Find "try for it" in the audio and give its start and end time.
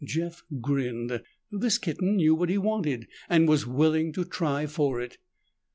4.25-5.19